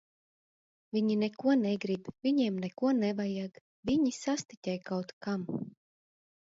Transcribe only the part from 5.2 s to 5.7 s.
kam.